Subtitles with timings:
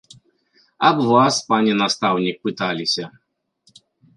[0.89, 3.05] Аб вас, пане настаўнік, пыталіся.